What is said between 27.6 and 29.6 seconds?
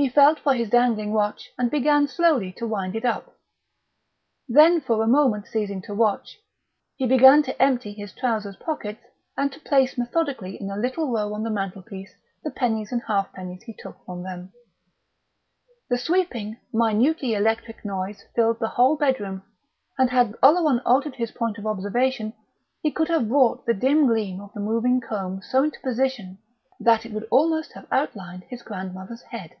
have outlined his grandmother's head.